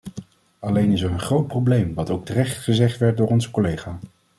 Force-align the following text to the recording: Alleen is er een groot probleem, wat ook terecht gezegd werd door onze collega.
Alleen 0.59 0.91
is 0.91 1.01
er 1.01 1.11
een 1.11 1.19
groot 1.19 1.47
probleem, 1.47 1.93
wat 1.93 2.09
ook 2.09 2.25
terecht 2.25 2.57
gezegd 2.57 2.97
werd 2.99 3.17
door 3.17 3.27
onze 3.27 3.51
collega. 3.51 3.99